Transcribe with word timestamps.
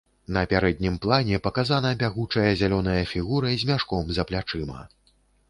На 0.35 0.41
пярэднім 0.51 0.95
плане 1.03 1.39
паказана 1.47 1.91
бягучая 1.99 2.47
зялёная 2.63 2.97
фігура 3.13 3.53
з 3.61 3.71
мяшком 3.73 4.11
за 4.19 4.29
плячыма. 4.33 4.81